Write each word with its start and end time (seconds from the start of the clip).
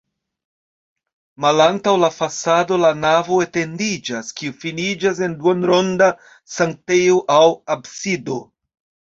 Malantaŭ 1.43 1.91
la 2.03 2.09
fasado 2.15 2.79
la 2.85 2.91
navo 3.01 3.37
etendiĝas, 3.47 4.33
kiu 4.41 4.57
finiĝas 4.65 5.23
en 5.29 5.37
duonronda 5.45 6.09
sanktejo 6.57 7.21
aŭ 7.37 7.47
absido. 7.77 8.43